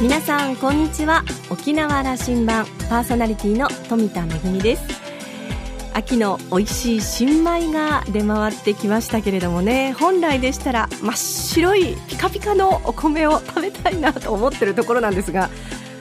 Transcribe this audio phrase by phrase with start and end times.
[0.00, 1.22] 皆さんこんにちは。
[1.50, 4.82] 沖縄羅針盤パーソナリティの富田恵です。
[5.92, 9.92] 秋の美味しい新米が出回ってきましたけれどもね。
[9.92, 15.50] 本来でしたら真っ白いピカピカのお米を食べたいなと思ってるところなんですが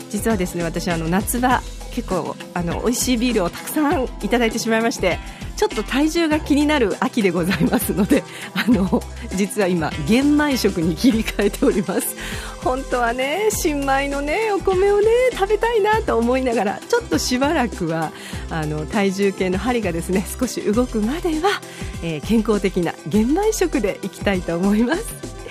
[0.09, 1.61] 実はですね私あの夏場
[2.00, 5.20] 結構あの美味しいビールをたくさんいただいてしまいまして
[5.57, 8.23] ちょっと体重が気になる秋でございますので
[8.55, 9.03] あの
[9.35, 12.16] 実は今玄米食に切り替えております。
[12.63, 18.11] 本当はね新米のねお米をね食べたいなと思いながらちょっとしばらくは
[18.50, 21.61] あの体重計の針がですね少し動くまでは、
[22.02, 25.03] えー、健康的な玄米食でいきたいと思います。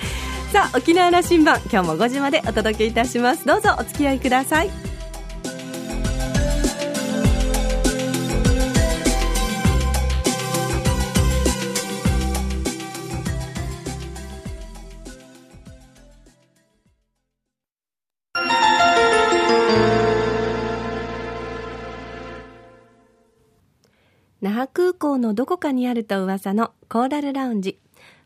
[0.52, 3.44] さあ沖縄羅針盤今日も5時までお届けいたします。
[3.44, 4.87] どうぞお付き合いください。
[24.58, 27.78] 覇空港のどこかにあると噂のコーラルラウンジ。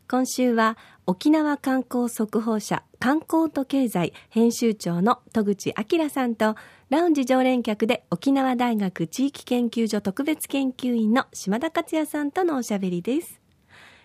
[0.09, 6.55] 今週は沖縄観光速報社観光と経済編集長の戸口明さんと
[6.89, 13.39] ラウンジ常連客で沖縄大学地域研究所特別研究員の島田克也さんとのおしゃべりです。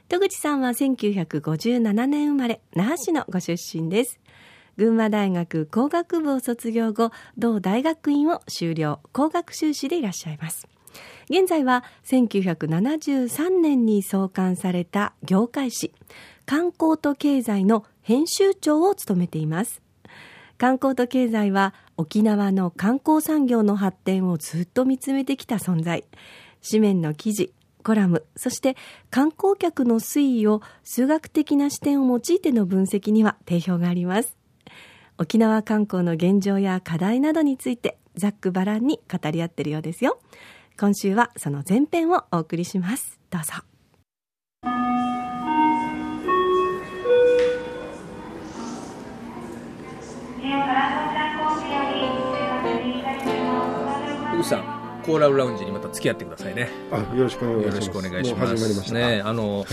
[0.08, 4.20] 戸口さんは1957年生まれ那覇市のご出身です。
[4.76, 10.68] 群馬大学工学部を卒業後同大学院を修了工学修士でいらっしゃいます。
[11.30, 15.92] 現在は1973年に創刊された業界誌
[16.46, 19.82] 観光と経済の編集長を務めています。
[20.56, 26.05] 観光と経済は沖縄の観光産業の発展をずっと見つめてきた存在。
[26.68, 27.52] 紙面の記事
[27.84, 28.77] コラムそして
[29.10, 34.36] 観光客の推移を数学的な視点を用いての分析には定評があります。
[35.16, 40.18] 沖縄観光の現状や課題などについてざっくばらんに語り合っているようですよ。
[40.80, 43.55] 今週はその前編をお送りしますどうぞ
[54.38, 56.68] うさんコーラルラウンジにまた付き合ってくださいね。
[56.92, 57.74] あ、よろしくお願いします。
[57.74, 58.56] よろしくお願いします。
[58.56, 58.94] 始まりました。
[58.94, 59.67] ね、あの、はい、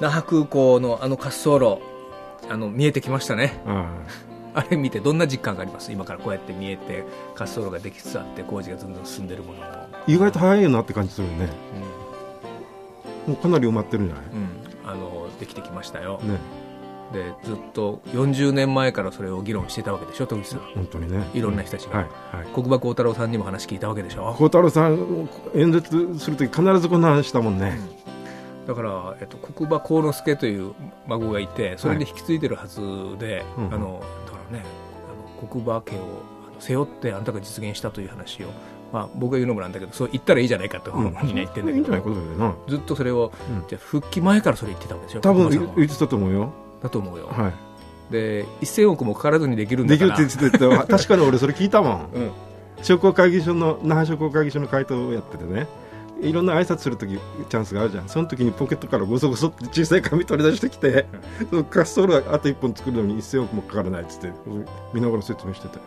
[0.00, 1.80] 那覇空港のあの滑走路、
[2.48, 3.60] あの見えてきましたね。
[3.66, 3.92] あ
[4.30, 5.90] あれ見てどんな実感があります？
[5.92, 9.66] 今からこうやって見えて滑走路ができつつあって工事がどんどん進んでるものも。
[10.06, 11.48] 意外と早いなって感じするよね、
[13.26, 14.48] うん、もうかなり埋まってるんじゃない、うん、
[14.88, 16.38] あのできてきましたよ、ね、
[17.12, 20.60] でずっと40年前からそれを議論していたわけでしょ戸口さん。
[20.60, 21.28] 本当にね。
[21.34, 24.32] いろんな人たちが、はいはい、国場幸太郎さんにも話聞いたわけでしょ。
[24.34, 27.76] 幸太郎さん演説するとき必ずこんな話したもんね、
[28.60, 30.72] うん、だから、えっと、国場幸之助という
[31.08, 32.80] 孫がいてそれで引き継いでるはず
[33.18, 34.02] で、はい、あのねあの
[35.36, 36.22] 国馬家を
[36.58, 38.48] 背負ってあなたが実現したという話を、
[38.92, 43.32] まあ、僕が言うのもなんだけどそう言ったらいいじゃないかと本人は言ってるんだけど、ずっとそれを、
[43.68, 45.20] じゃ復帰前からそれ言ってたわけでしょ。
[45.20, 46.52] 多分言ってたと思うよ。
[46.82, 47.52] だと思うよ、は
[48.10, 50.16] い、で1000億もかからずにできるんだから。
[50.16, 52.30] できるって言って確かに俺それ聞いたもん、うん、
[52.82, 55.66] 商工会議所の那覇商工会議所の回答をやっててね
[56.20, 58.08] いろんな挨拶するときチャンスがあるじゃん。
[58.08, 61.06] その時にポケットからごそごそって小さい紙取り出してきて
[61.50, 64.32] その滑走路あと1本作るのに1000億もかからないっつって
[64.94, 65.78] 見ながら説明してて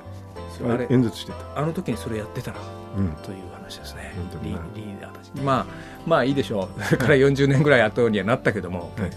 [0.68, 1.60] あれ演説してた。
[1.60, 2.58] あの時にそれやってたら、
[2.98, 4.14] うん、という話ですね。
[4.44, 5.32] リリーダーたち。
[5.42, 5.66] まあ
[6.06, 6.84] まあいいでしょう。
[6.84, 9.12] そ れから40年ぐらい後にはなったけども、はい、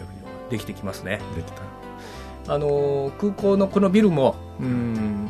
[0.51, 1.21] できてきますね。
[1.37, 1.63] できた。
[2.55, 5.29] あの空港のこのビルもうん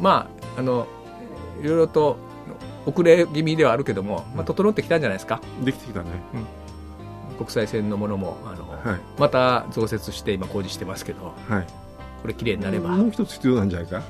[0.00, 0.86] まああの
[1.62, 2.16] いろいろと
[2.86, 5.40] 遅れ気味ではあるけども、まあ、整ってきたんじゃないですか。
[5.62, 6.10] できてきたね。
[7.30, 11.66] うん、国際線のものもあの、はい、また増設して今工事してますけど、はい、
[12.22, 12.90] これ綺麗になれば。
[12.90, 14.02] もう一つ必要なんじゃないか？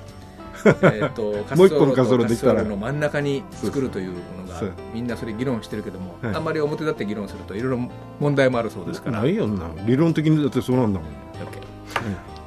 [0.82, 1.22] え と
[1.56, 2.62] もう一個の滑走路できたら。
[2.62, 4.14] の真ん中に作るというの
[4.48, 4.62] が
[4.94, 9.20] みんなそれ議論してるけども、はい、あんまり表立って議論するといろいろ問題もあるそうですから。
[9.20, 11.09] ないよな理論的にだってそうなんだもん、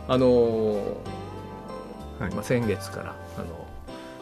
[0.07, 0.80] あのー、
[2.19, 2.33] はい。
[2.33, 3.45] まあ、先月からあの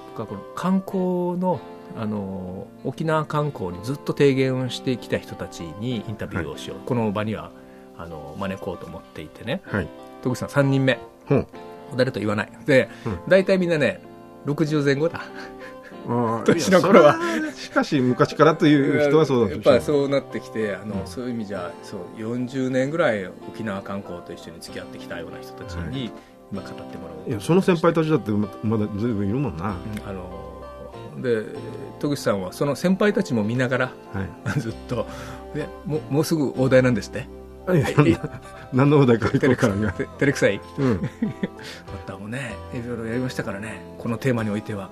[0.10, 1.60] 僕はこの観光の
[1.98, 7.52] あの沖縄観光にずっと提言をしてきた人たちにインタビューをしよう、はい、この場には
[7.98, 9.88] あの招こうと思っていてね、はい、
[10.24, 11.00] 徳さん3人目、
[11.30, 11.36] う。
[11.36, 11.48] ん、
[11.96, 12.52] 誰と言わない。
[12.66, 14.02] で、うん、大体みんなね
[14.46, 15.22] 60前後だ。
[16.46, 17.18] 年の頃は。
[17.56, 26.12] しかし昔からという人はそうだやっぱりそうなってきてあの、うん、そういう意味じゃそう40年ぐらい沖縄観光と一緒に付き合ってきたような人たちに、
[26.52, 30.45] 今語ってもらおういやその先輩たちだってまだずいぶんいるもんな、あの
[31.22, 31.46] で
[32.00, 35.08] 戸口さんはその先輩たちも見ながら、はい、 ずっと。
[35.54, 37.28] でももうすぐ大台なんですって。
[38.74, 39.74] 何のお題か分から。
[39.74, 43.82] んが照れくさい、うん、 またもねいろいろやりましたからね。
[43.98, 44.90] このテーマにおいては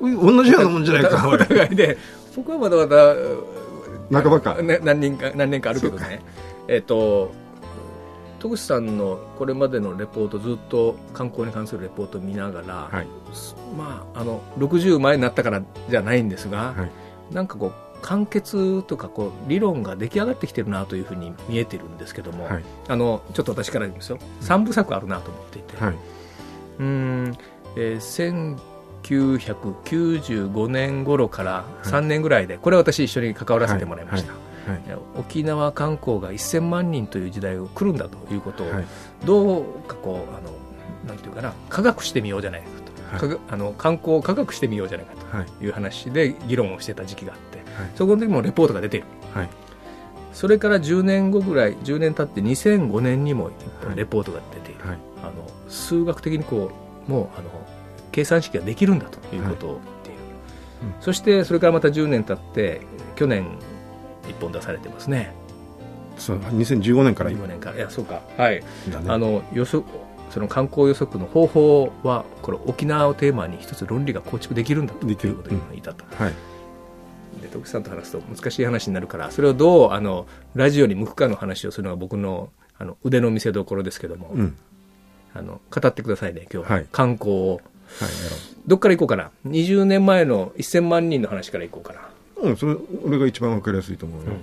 [0.00, 1.28] 同じようなもんじゃないか。
[1.28, 1.98] お互いで。
[2.36, 3.14] 僕 はまだまだ
[4.12, 6.20] 半ばか、ね、何人か何年かあるけどね。
[6.68, 7.32] えっ、と
[8.44, 13.06] 戸口さんのこれまでのレポートずっと観光に関するレポートを見ながら、はい、
[13.74, 24.18] まああの60前になったからじゃないんですが、はい、なんかこう簡潔とかこう理論が出来上がってきてるなというふうに見えてるんですけども、はい、あのちょっと私から言いますよ。
[24.42, 25.94] 3部作あるなと思っていて、はい、
[26.80, 27.34] うん。
[27.76, 28.52] えー、
[29.02, 34.43] 1995年頃から3年ぐらいで、これは私一緒に関わらせてもらいました、はい、
[35.16, 38.66] 沖縄観光が1000万人という時代を来るんだということを、
[39.24, 40.50] どうかこうあの
[41.06, 42.68] なんていうかな科学してみようじゃないか
[43.18, 45.68] と、はい、あの観光を科学してみようじゃないかとい。
[45.68, 49.48] う話で議論をしてた時期があって、はい、そこの時もレポートが出ている、はい、
[50.32, 53.50] それから10年後ぐらい10年経って2005年にも
[53.94, 55.32] レポートが出ている、はい、あの
[55.68, 56.70] 数学的にこ
[57.08, 57.50] うもうあの
[58.12, 60.18] 計算式ができるんだということを言っている、
[60.96, 62.80] うん、そしてそれからまた10年経って
[63.16, 63.58] 去年
[64.28, 65.32] 一本出されてますね。
[66.16, 67.70] そう2015年から15年か。
[67.70, 68.22] らいやそうか。
[68.36, 68.64] はい、ね、
[69.08, 69.84] あの予測
[70.30, 75.06] その観光予測の方法はこれ沖縄をテーマに一つ論理が構築できるんだと。
[75.06, 76.34] いうことを言ったと、うん、はい。
[77.40, 84.56] で徳さんと話すと難しい話になるからそれをどうあのラジオに向くかの話をするのが僕のあの腕の見せ所ですけども、うん、
[85.34, 86.80] あの語ってくださいね今日、は。
[86.80, 87.60] い、観光を、はい、
[88.66, 89.30] どっから行こうかな。
[89.46, 92.00] 20年前の1000万人の話から行こうかな
[92.36, 94.38] うんそれ俺が一番分かりやすいと思うよ、うん。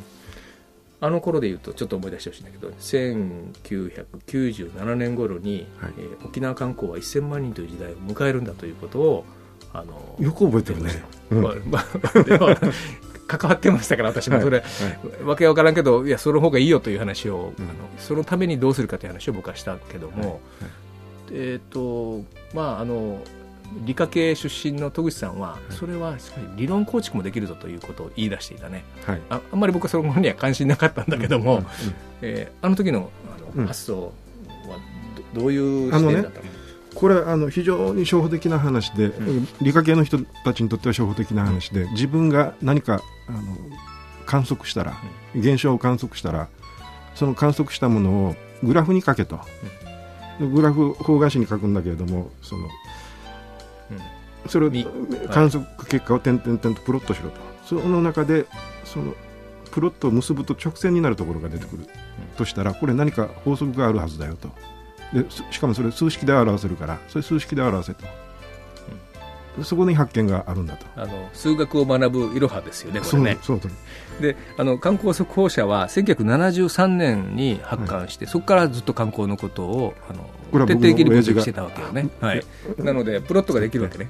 [1.02, 9.26] あの頃でいうとちょっと思い出してほしいんだけど1997年頃に、はい、えー、沖縄観光は1000万人という時代を迎えるんだということを
[9.74, 11.42] あのよく覚えてるね、うん。
[11.42, 11.86] まあまあ、
[13.38, 14.66] 関わってましたから私もそれ、はい。
[14.86, 14.92] は
[15.22, 20.40] い、わけわからんけどいやその方がいいよという話を、うん、あのそのためにどうするかという話を僕はしたけども、はい、
[21.32, 22.24] えっ、ー、と
[22.54, 23.22] まああの
[23.86, 26.16] 理科系出身の戸口さんは、それは
[26.56, 31.66] 理論構築もできるぞということを言い出していたね、はい、ああんまり僕はそのものには関心なかったんだけども、うんうん、
[32.22, 33.10] えー、あの時の
[33.56, 34.12] あの、発想は
[35.34, 36.52] どういう視点だったの、ね、
[36.94, 43.40] これあの非常に初歩的な話で、うん、理科系の人たちにとっては初歩的な話で、自分が何かあの
[44.26, 44.96] 観測したら、
[45.36, 46.48] 現象を観測したら
[47.16, 49.40] その観測したものをグラフに書けと、
[50.40, 52.68] グラフ方眼紙に書くんだけれどもその
[54.48, 54.72] それを
[55.32, 57.38] 観測結果を点々点とプロットしろと。
[57.66, 58.46] その中で
[58.84, 59.14] その
[59.72, 61.88] プロットを結ぶと直線になるところが出てくる。
[62.38, 64.50] としたらこれ何か法則があるはずだよと。
[65.14, 68.10] でしかもそれ数式で表せるからそれ数式で表せと、うん、
[69.64, 70.86] そこに発見があるんだと。
[70.96, 73.38] あの数学を学ぶいろはですよねこれね。
[73.42, 73.62] そう
[74.22, 80.30] であの観光速報社は1973年に発刊して、はい、そこからずっと観光のことをあの
[80.66, 82.44] 徹底的に分析してたわけよね、はい、
[82.78, 84.10] なのでプロットができるわけね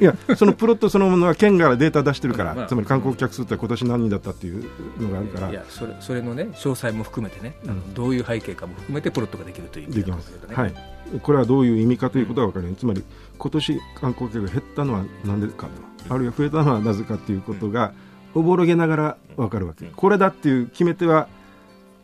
[0.00, 4.64] いやそのプロットそのものは県からデータ出してるから、まあ、つまり観光客数って今年何人だったっていう
[5.00, 5.50] のがあるから。
[5.50, 10.74] いやそれそれのね詳細も含めてね、うん、どういう背景かも含めてプロットができるという意味できます、ね、はい、
[11.22, 13.02] これはどういう意味かということは分かる、うん、つまり
[13.38, 15.88] 今年観光客が減ったのは何でかと。
[16.14, 17.92] あるいは増えたのはなぜかということが、
[18.34, 21.28] おぼろげながら分かるわけ、これだっていう決め手は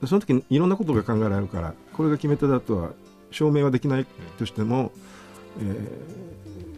[0.05, 2.91] その時にいろんなことが考えられるからこれが決め手だとは
[3.31, 4.07] 証明はできない
[4.39, 4.93] としても、
[5.59, 6.74] えー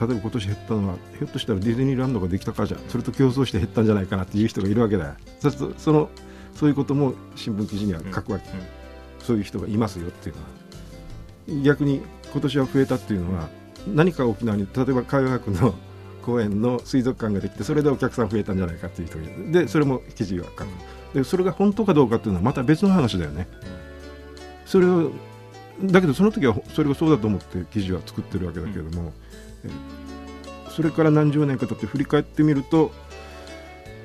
[0.00, 5.14] 例えば今年減ったのはひょっとしたらディズニーランドができたからじゃそれと競争して減ったんじゃないかなっていう人がいるわけだよ。
[5.40, 6.10] そその
[6.54, 8.58] そういうことも新聞記事には書くわけ、うん。
[8.58, 8.66] うん、
[9.20, 10.48] そういう人がいますよっていうのは。
[11.62, 12.00] 逆に
[12.32, 13.48] 今年は増えたっていうのは
[13.86, 15.74] 何か沖縄に例えば海洋博の
[16.22, 19.52] 公園の水族館ができてそれでお客さん増えたんじゃないかっていう人がいる。
[19.52, 20.66] でそれも記事は書く。
[21.14, 23.46] でそれが本当かどうかっていうのはまた別の話だよね。
[24.64, 25.10] それを
[25.82, 29.12] だけどその時はそれがそうだと思って記事は作ってるわけだけれども、
[30.68, 32.90] それから何十年か経って振り返ってみると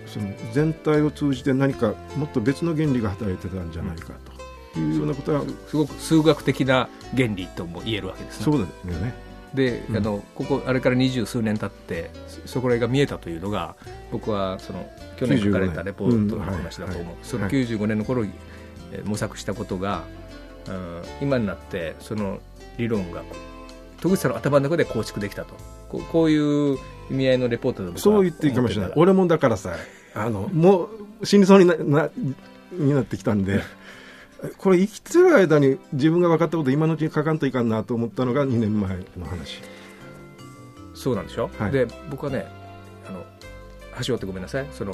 [0.05, 4.39] その全体を通じて何かもっと別の原理が働いてたんじゃないかと。
[4.79, 8.45] いうようなことはすごく数学的な原理とも言えるわけですね。
[8.45, 9.13] そうだよね。
[9.53, 12.11] で、うん、あのここあれから二十数年経って
[12.45, 13.75] そこらが見えたというのが
[14.11, 14.87] 僕はその
[15.17, 18.31] 去年書かれたレポートの話だと思う、その95年の頃に
[19.05, 20.03] 模索したことが、
[20.67, 22.39] うん、今になってその
[22.77, 23.23] 理論が
[24.01, 25.55] 戸口さんの頭の中で構築できたと。
[25.89, 26.37] こうこうい
[26.73, 26.77] う
[27.09, 28.91] 意味合いのレポートでそう言っていいかもしれない。
[28.95, 29.75] 俺もだからさ
[30.13, 30.89] あのも
[31.21, 32.09] う死にそうになな
[32.71, 33.61] になってきたんで
[34.57, 39.61] これ生きてる間に自分が分かったこと今のうちに書かんといかんなと思ったのが2年前の話。
[40.93, 42.45] そうなんでしょ、はい、で僕はね
[43.07, 43.23] あの
[44.03, 44.67] 橋折ってごめんなさい。
[44.71, 44.93] その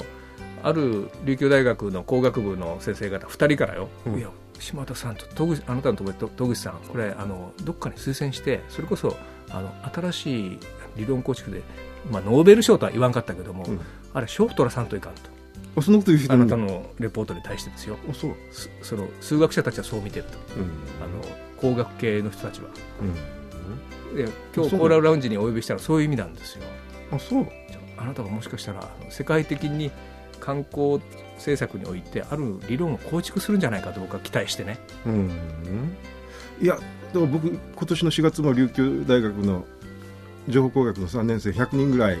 [0.62, 9.16] ある琉球大学の工学部の先生方2人からよ、うん、いや島田さんと戸口あなたのところで戸口さんこれあのどっかに推薦してそれこそ
[9.50, 10.58] あの新しい
[10.96, 11.62] 理論構築で、
[12.10, 13.80] まあ、ノーベル賞とは言わんかったけども、うん、
[14.14, 15.36] あれ賞取らさんといかんと。
[15.76, 17.98] あそのこと言うあなたのレポートに対してですよ。
[18.10, 18.34] あそう。
[18.82, 20.62] その数学者たちはそう見てると、うん、
[21.04, 21.22] あの
[21.58, 22.68] 工学系の人たちは、
[24.10, 26.64] うん、で今日コーラルラウンジにお呼びしたらそういう意味なんですよ。
[27.12, 27.46] あそう。
[27.98, 29.90] あなたがもしかしたら世界的に
[30.40, 31.00] 観光
[31.36, 35.30] 政策においてある理論を構築するんじゃないかと僕は期待してね、うん、
[36.60, 36.78] いや
[37.12, 39.64] でも僕今年の4月も琉球大学の
[40.48, 42.18] 情報工学の3年生100人ぐらい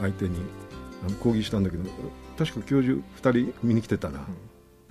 [0.00, 0.40] 相手に
[1.20, 1.84] 講義したんだけど
[2.38, 4.26] 確か教授2人見に来てたな、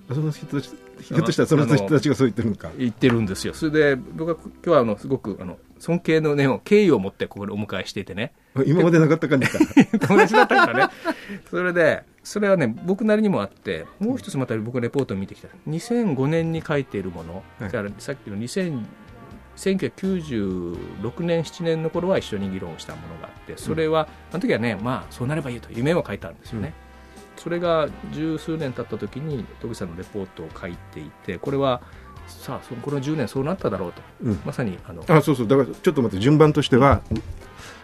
[0.10, 0.70] うん、その人たち
[1.02, 2.72] ひょっとしたらその人たちがそう言ってるのか。
[2.78, 3.54] 言ってるんですよ。
[3.54, 8.34] それで僕は今日はあのすごくあの尊敬の念を敬意を持ってここでお迎えしていてね。
[8.66, 9.60] 今までなかった感じか。
[10.08, 10.94] 友達だったからね。
[11.50, 15.48] それでそれはね僕なりにもあってもう一つまた僕レポートを見てきた。
[15.68, 18.84] 2005年に書いているもの、はい、からさっきの2000
[19.56, 26.74] 1996年7年の頃は一緒に議論したものがあってそれは、うん、あの時はねまあそうなればいいと夢を書いたんですよね、
[27.38, 31.82] うん、それが十数年経った時に戸口さんのレポートを書いていてこれは
[32.28, 35.48] さあそこの10年そうなっただろうと、うん、まさにあのあそうそう。
[35.48, 37.02] だからちょっと待って順番としては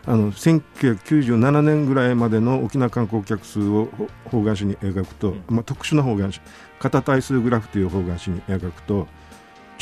[0.05, 3.89] あの1997年ぐらいまでの沖縄観光客数を
[4.25, 6.41] 方眼紙に描くと、まあ、特殊な方眼紙。
[6.79, 9.07] 型対数グラフという方眼紙に描くと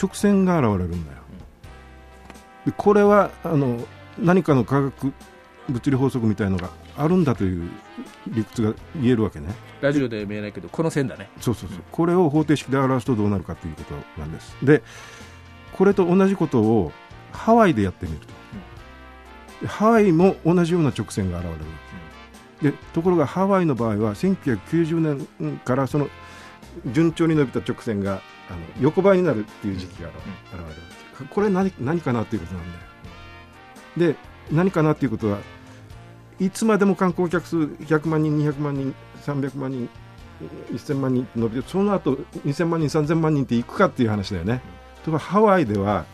[0.01, 1.17] 直線が現れるんだよ。
[2.65, 3.79] でこれはあの
[4.17, 5.13] 何かの科学
[5.69, 7.69] 物理法則みたいのがあるんだという
[8.27, 9.53] 理屈が言えるわけね。
[9.81, 11.29] ラジオで見えないけどこの線だね。
[11.39, 14.55] そうそうそう、うん、これを方程式で表すとどうなるかということなんです。
[14.63, 14.83] で
[15.73, 16.91] これと同じことを
[17.31, 18.27] ハワイでやってみると、
[19.61, 21.65] うん、ハワイも同じような直線が現れるわ
[22.61, 26.09] け、でところがハワイの場合は1990年からその
[26.87, 30.17] 順調に伸びた直線があの横ばいになるっていう時期が現
[30.53, 30.65] れる、
[31.21, 32.65] うん、これ何何かなっていうことなん
[33.97, 34.13] だよ。
[34.13, 34.15] で
[34.51, 35.39] 何かなっていうことは
[36.39, 39.89] いつまでも観光客数100万人、200万人、300万人、
[40.71, 42.15] 1000万人伸びて、その後
[42.45, 44.61] 2000万人、3000万人っていくかっていう話だよね。
[45.03, 46.05] とかハワイでは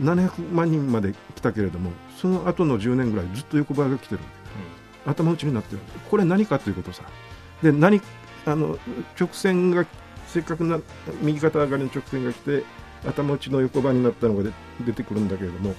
[0.00, 4.20] 700万人まで来たけれども、その後の10年ぐらいずっと横ばいが来てる、
[5.06, 7.02] うん、頭打ちになってる、これ何かということさ。
[7.62, 8.00] で何
[8.46, 8.78] あの
[9.18, 9.86] 直線が
[10.26, 10.80] せっかくな
[11.22, 12.64] 右肩上がりの直線が来て
[13.06, 14.50] 頭打ちの横ばいになったのが
[14.84, 15.74] 出てくるんだけれども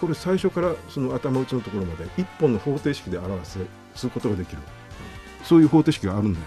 [0.00, 3.58] これ最初からその頭打ちのところまで一本の方程式で表す
[3.94, 4.58] することができる。
[5.42, 6.46] そういう方程式があるんだよ。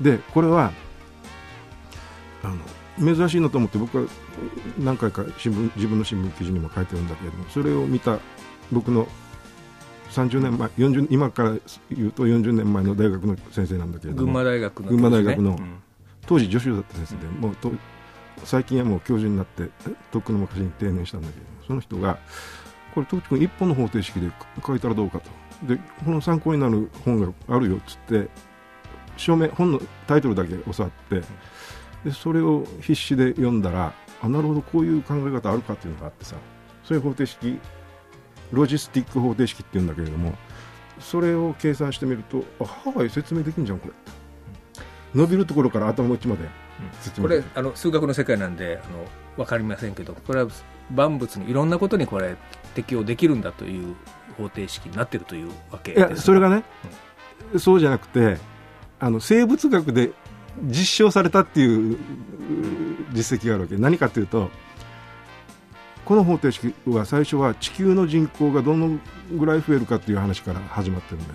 [0.00, 0.72] でこれは
[2.42, 2.48] あ
[3.00, 4.08] の珍しいなと思って僕は
[4.78, 8.18] 何回か新聞自分の新聞記事にも書いてるんだけれどもそれを見た
[8.70, 9.06] 僕の
[10.10, 11.54] 30年前40今から
[11.90, 14.32] 言うと40年前の大学の先生なんだけれども。
[14.32, 15.58] 群馬大学の、群馬大学の、
[16.26, 17.56] 当時助手だった先生で、もう
[18.44, 19.68] 最近はもう教授になって
[20.10, 22.18] とっくの昔に定年したんだけどその人が
[22.94, 24.30] これ、東地君、一本の方程式で
[24.64, 25.30] 書いたらどうかと。
[25.66, 28.28] で、この参考になる本があるよっつって、
[29.16, 31.22] 証明、本のタイトルだけ教わって、
[32.04, 36.36] で、それを必死で読んだら、あ、なるほど、こういう考え方あるかっていうのがあってさ、
[36.84, 37.58] そういう方程式、
[38.52, 40.34] ロジスティック方程式っていうんだけれども、
[40.98, 43.94] それを計算してみると、あ、ハワイ説明できるんじゃん、これ。
[45.14, 46.46] 伸びるところから頭打ちまで、
[47.20, 49.04] これあの数学の世界なんであの
[49.36, 50.48] 分かりませんけどこれは
[50.90, 52.36] 万物にいろんなことにこれ
[52.74, 53.94] 適用できるんだという
[54.36, 56.64] 方程式になってるというわけいやそれがね、
[57.52, 58.38] うん、そうじゃなくて
[59.00, 60.10] あの生物学で
[60.62, 61.98] 実証されたっていう
[63.12, 63.76] 実績があるわけ。
[63.76, 64.50] 何かというと
[66.04, 68.98] この方程式は最初は地球の人口がどの
[69.32, 71.26] ぐらい増えるかっていう話から始まってるん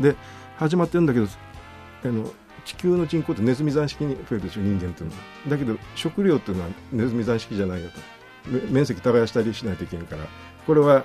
[0.00, 0.14] だよ。
[0.14, 0.16] で
[0.56, 1.26] 始まってるんだけど
[2.04, 2.32] あの
[2.64, 7.98] 地球の人口ってネズミ算式に増えるでしょ人間っていうのはだけど食料っていうのはネズミ算式じゃないよと。
[8.70, 10.24] 面積耕したりしないといけないから
[10.66, 11.04] これはあの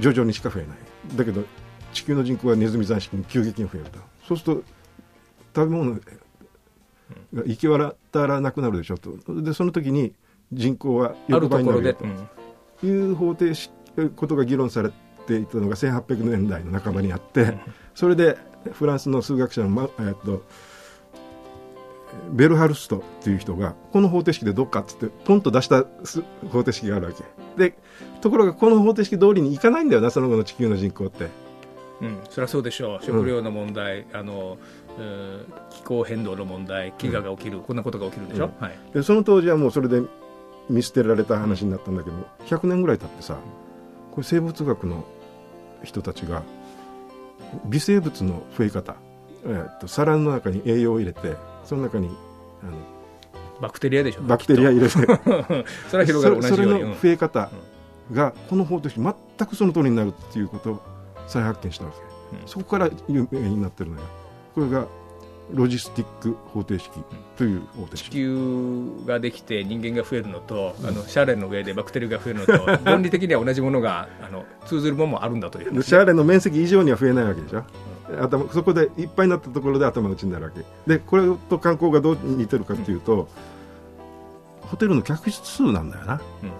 [0.00, 0.76] 徐々にしか増えない。
[1.16, 1.44] だけど
[1.92, 3.98] 地球の人口はネズミ算式に急激に増えると。
[4.26, 4.62] そうすると
[5.54, 6.00] 食べ物が
[7.46, 7.94] 行き渡
[8.26, 9.16] らなくなるでしょと。
[9.42, 10.14] でその時に
[10.52, 12.86] 人口は横ばいになるよと。
[12.86, 13.72] いう方程式
[14.16, 14.90] ことが議論され
[15.26, 17.56] ていたのが1800年代の半ばにあって
[17.94, 18.36] それで
[18.72, 20.42] フランスの数学者の、まえっと、
[22.32, 25.88] ベルハルストっていう人がこの方程式でどっかっつってポンと出した方
[26.50, 27.24] 程式があるわけ。
[27.56, 27.76] で
[28.20, 31.28] ところがこの方程式通りにいかないんだよなその後の地球の人口って。
[32.00, 33.04] うん、そりゃそうでしょう。
[33.04, 34.58] 食料の問題、うん、あの
[35.70, 40.02] 気候変動の問題飢餓が起きる、うん、こんなことが起きるでしょ、うん、はい、でその当時はもうそれで
[40.68, 42.16] 見捨てられた話になったんだけど、
[42.46, 43.36] 100年ぐらい経ってさ
[44.10, 45.04] これ生物学の
[45.82, 46.42] 人たちが
[47.66, 48.96] 微生物の増え方、
[49.44, 52.08] えー、と皿の中に栄養を入れてその中に
[52.62, 52.78] あの
[53.60, 54.22] バクテリアでしょ？
[54.22, 54.90] バクテリア入れて。
[55.88, 56.78] それは広がる同じように。
[56.78, 57.50] それの増え方
[58.12, 59.14] がこの方程式全
[59.48, 60.82] くその通りになるっていうことを
[61.26, 61.96] 再発見したわけ、
[62.36, 64.02] うん、そこから有名になってるのよ。
[64.54, 64.86] これが
[65.52, 66.90] ロジスティック方程式
[67.36, 68.10] という方程式。
[68.10, 77.64] 地球ができて人間が増えるのと、うん、あのシャーレの上でバクテリアが増えるのと 論理的には同じものがあの通ずるものもあるんだというシャーレの面積以上には増えないわけでしょ。
[78.20, 80.62] 頭そこでいっぱいになったところで頭打ちになるわけ。
[80.86, 83.28] でこれと観光がどう似てるかというと、
[84.62, 86.50] うん、ホテルの客室数なんだよな、うん。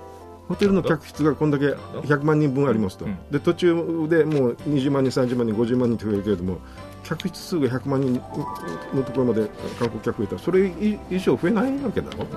[0.48, 3.74] ホテルの客室がこんだけ100万人分ありますと、で途中
[4.08, 6.58] でもう20万人、30万人、50万人と増えるけれども、
[7.04, 8.14] 客室数が100万人
[8.94, 9.46] のところまで
[9.78, 10.72] 観光客がいたらそれ
[11.10, 12.30] 以上増えないわけだろ、うん、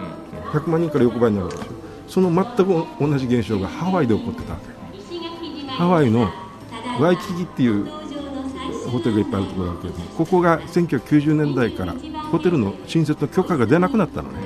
[0.52, 1.88] 100万人から横ばいになるわけでしょ？
[2.08, 2.66] その全く
[3.00, 5.68] 同じ現象がハワイで起こってたわけ。
[5.68, 6.32] ハワイの
[7.00, 7.86] ワイキキっていう
[8.90, 11.94] ホテルがいっぱいあるところだけどここが1990年代から
[12.32, 14.40] ホテルの新設の許可が出なくなったのね、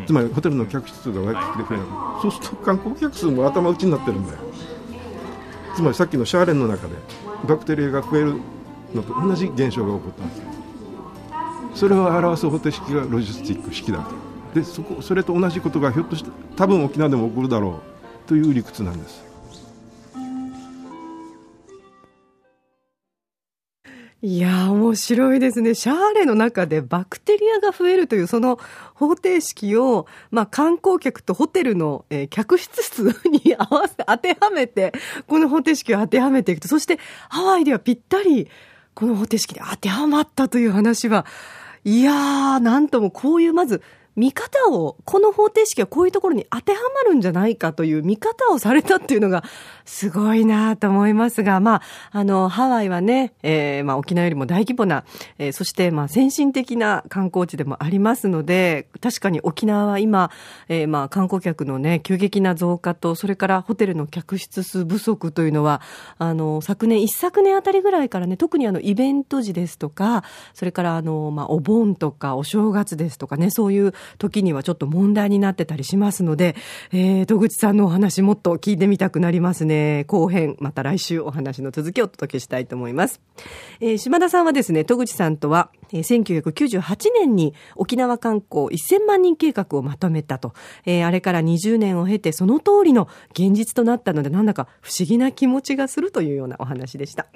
[0.00, 4.38] うん、つまりホテルの客室数がワイキキで増えなくそうすると観光客数も頭打ちになってるんだよ。
[5.74, 6.94] つまりさっきのシャーレンの中で
[7.48, 8.34] バクテリアが増える
[8.94, 10.34] のと同じ現象が起こったんで
[11.74, 14.06] すそれを表す方程式がロジスティック式だ
[14.54, 17.80] でそこそれと同じことがひょっとして多分沖縄でも起こるだろ
[18.26, 19.30] うという理屈なんです。
[24.22, 25.74] いや面白いですね。
[25.74, 28.58] シャーレの中でバクテリアが増えるというその
[28.94, 34.92] 方程式を、まあ、観光客とホテルの、えー、客室数に合わせ、当てはめて、
[35.26, 36.98] この方程式を当てはめていくと、そして
[37.30, 38.50] ハワイではぴったり
[38.94, 41.26] この方程式で当てはまったという話は、
[41.84, 43.82] いやー、なんともこういうまず、
[44.16, 49.44] 見方を、この方程式はこういうところに当てはまるんじゃないかという見方をされたっていうのが、
[49.84, 55.04] すごいなと思いますが、まあ、あの、ハワイはね、えー、まあ、沖縄よりも大規模な、
[55.38, 60.30] えー、そして、まあ、先進的な観光地でもありますので、確かに沖縄は今、
[60.68, 65.80] えー、まあ、観光客のね、急激な増加と、それからホテルの客室数不足というのは、
[66.18, 76.56] あの、昨年、一昨年あたりぐらいからね、特にあの、イベント時ですとか、それからあの、まあ、お盆とか、お正月ですとかね、そういう時にはちょっと問題になってたりしますので、
[76.92, 80.04] えー、戸口さんのお話もっと聞いてみたくなりますね。
[80.04, 83.20] 後編、また来週お話の続きをお届けしたいと思います。
[83.80, 90.52] えー、島田さんはですね、戸口さんとは、えー、1998年に沖縄観光1000万人計画をまとめたと、
[90.86, 97.26] えー、あれから20年を経てその通りの現実となったので、なんだか不思議な気持ちがするというようなお話でした。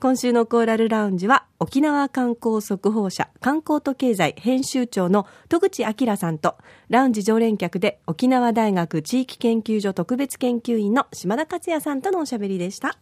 [0.00, 6.56] 今週のコーラルラウンジは沖縄観光速報社観光と経済編集長の戸口明さんと
[6.88, 12.98] ラウンジ常連客で沖縄大学地域研究所特別研究員の島田克也さんとのおしゃべりでした。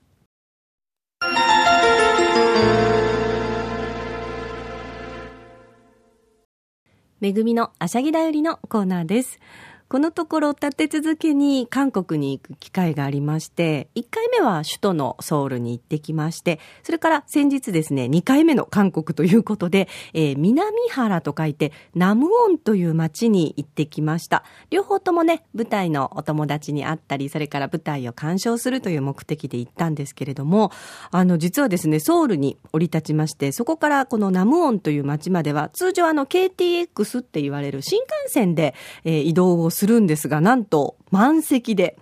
[7.20, 9.38] めぐみのあしゃぎだよりのコーナーです。
[9.88, 24.44] このところ立て続けに韓国に行く機会がありまして、1回目は首都のソウルに行ってきまして、それから先日ですね、2回目の韓国ということで、えー、南原と書いて、ナムオンという街に行ってきました。
[24.68, 30.70] 両方ともね、舞台のお友達に会ったり、それから舞台を鑑賞するという目的で行ったんですけれども、
[31.10, 38.74] あの、実はですね、ソウルに降り立ちまして、そこからこのナムオンという街までは、通常あの、KTX って言われる新幹線で、
[39.04, 41.96] えー、移動をするするんですが、なんと満席で、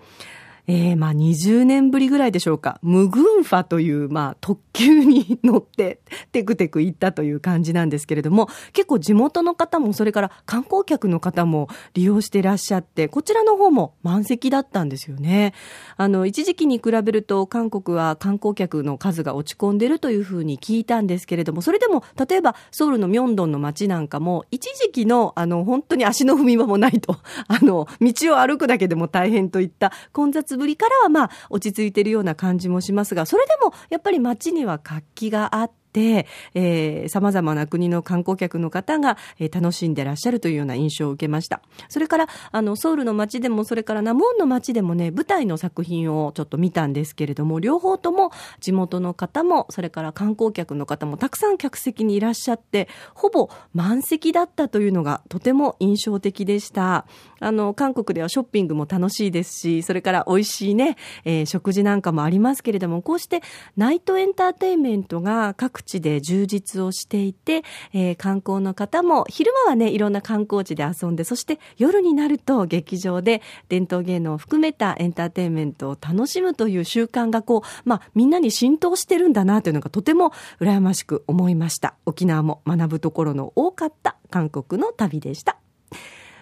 [0.69, 6.01] えー、まあ20年ぶりぐらいでしょうか、ムグンファという、まあ特急に乗って、
[6.33, 15.55] テクテク行ったという感じなんですけれども、結構地元の方も、それから観光客の方も利用してらっしゃって、こちらの方も満席だったんですよね。
[15.97, 41.63] あの、一時期に比べると、韓国は観光客の数が落ち込んでるというふうに聞いたんですけれども、それでも、例えばソウルのミョンドンの街なんかも、一時期の、あの、本当に足の踏み場もないと、あの、道を歩くだけでも大変といった混雑ぶりからはまあ落ち着いているような感じもしますが、それでもやっぱり街には活気があって、て、えー、様々な国の観光客の方が、えー、楽しんでらっしゃるというような印象を受けました。
[41.89, 48.31] それから、あの、ソウルの街でも、それからナモンの街でもね、舞台の作品をちょっと見たんですけれども、両方とも
[48.61, 57.07] 地元の方も、それから観光客の方もたくさん客席にいらっしゃって、ほぼ満席だったというのがとても印象的でした。
[57.41, 63.41] あの、韓国ではショッピングも楽しいですし、それから美味しいね、えー、食事なんかもありますけれども、こうして
[63.79, 67.63] ナイトエンターテインメントが各地で充実をしていて、
[67.95, 81.95] えー、観光の方も昼間はね、いろんな観光地で遊んで、そして夜になると劇場で伝統芸能を含めたエンターテインメントを楽しむという習慣がこう、まあ、みんなに浸透してるんだなというのがとても羨ましく思いました。
[82.05, 85.57] 沖縄も学ぶところの多かった韓国の旅でした。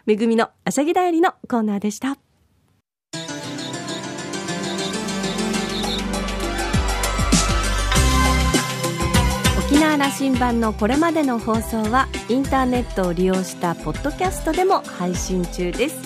[0.07, 2.24] めぐみのあしゃぎだよりのコーナーでした
[9.97, 15.97] 羅針盤のこれまでの放送はインターネットを利用したポッドキャストでも配信中です。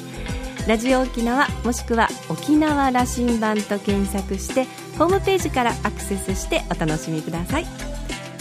[0.67, 4.65] ラジオ沖縄もしくは沖縄羅針盤と検索して
[4.99, 7.67] ホームページからアクセスしてお楽しみください。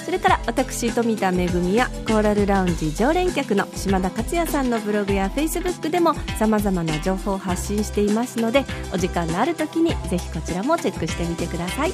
[0.04, 11.94] それから私富田恵やコーラルラウンジ常連客の島田克也さんのブログやフェイスブックでもさまざまな情報を発信していますのでお時間のある時にぜひこちらもチェックしてみてください。